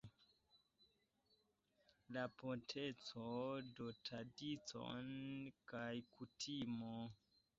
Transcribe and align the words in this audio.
La 2.17 2.23
potenco 2.43 3.27
de 3.81 3.91
tradicio 4.09 4.87
kaj 5.73 5.93
kutimo. 6.17 6.97